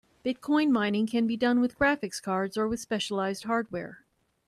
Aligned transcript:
Bitcoin 0.25 0.71
mining 0.71 1.05
can 1.05 1.27
be 1.27 1.37
done 1.37 1.59
with 1.61 1.77
graphic 1.77 2.11
cards 2.23 2.57
or 2.57 2.67
with 2.67 2.79
specialized 2.79 3.43
hardware. 3.43 4.03